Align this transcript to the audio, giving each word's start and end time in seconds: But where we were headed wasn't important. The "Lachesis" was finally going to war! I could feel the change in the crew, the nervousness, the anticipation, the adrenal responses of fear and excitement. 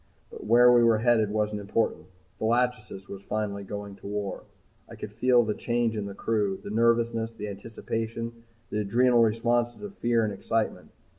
But 0.31 0.43
where 0.47 0.71
we 0.73 0.81
were 0.83 0.97
headed 0.97 1.29
wasn't 1.29 1.61
important. 1.61 2.07
The 2.39 2.45
"Lachesis" 2.45 3.07
was 3.07 3.21
finally 3.21 3.63
going 3.63 3.97
to 3.97 4.07
war! 4.07 4.45
I 4.89 4.95
could 4.95 5.11
feel 5.13 5.43
the 5.43 5.53
change 5.53 5.95
in 5.95 6.07
the 6.07 6.15
crew, 6.15 6.59
the 6.63 6.71
nervousness, 6.71 7.29
the 7.33 7.47
anticipation, 7.47 8.33
the 8.71 8.79
adrenal 8.79 9.21
responses 9.21 9.83
of 9.83 9.93
fear 9.99 10.23
and 10.25 10.33
excitement. 10.33 10.89